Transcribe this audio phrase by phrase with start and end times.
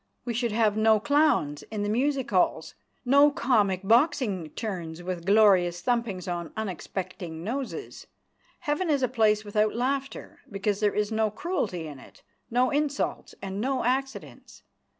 [0.25, 2.73] We should have no clowns in the music halls
[3.05, 8.07] no comic boxing turns with glorious thumpings on unexpecting noses.
[8.61, 13.35] Heaven is a place without laughter because there is no cruelty in it no insults
[13.43, 14.63] and no accidents.